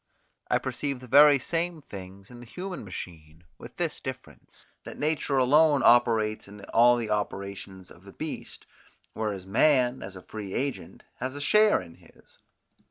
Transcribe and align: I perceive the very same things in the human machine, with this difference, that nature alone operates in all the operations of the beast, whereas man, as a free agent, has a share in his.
I 0.49 0.57
perceive 0.57 0.99
the 0.99 1.05
very 1.07 1.37
same 1.37 1.79
things 1.83 2.31
in 2.31 2.39
the 2.39 2.47
human 2.47 2.83
machine, 2.83 3.43
with 3.59 3.77
this 3.77 3.99
difference, 3.99 4.65
that 4.83 4.97
nature 4.97 5.37
alone 5.37 5.83
operates 5.85 6.47
in 6.47 6.65
all 6.73 6.95
the 6.97 7.11
operations 7.11 7.91
of 7.91 8.03
the 8.03 8.11
beast, 8.13 8.65
whereas 9.13 9.45
man, 9.45 10.01
as 10.01 10.15
a 10.15 10.23
free 10.23 10.55
agent, 10.55 11.03
has 11.17 11.35
a 11.35 11.39
share 11.39 11.79
in 11.83 11.97
his. 11.97 12.39